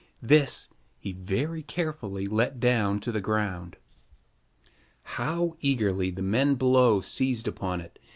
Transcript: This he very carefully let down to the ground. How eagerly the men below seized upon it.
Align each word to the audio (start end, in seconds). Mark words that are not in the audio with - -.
This 0.23 0.67
he 0.97 1.11
very 1.13 1.61
carefully 1.61 2.25
let 2.27 2.59
down 2.59 2.99
to 3.01 3.11
the 3.11 3.21
ground. 3.21 3.75
How 5.03 5.57
eagerly 5.59 6.09
the 6.09 6.23
men 6.23 6.55
below 6.55 7.01
seized 7.01 7.47
upon 7.47 7.81
it. 7.81 7.99